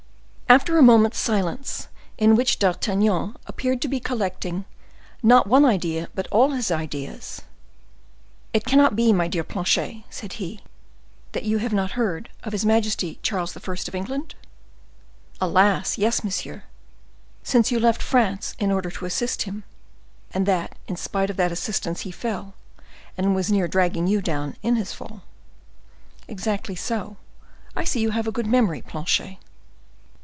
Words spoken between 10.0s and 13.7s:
said he, "that you have not heard of his majesty Charles I.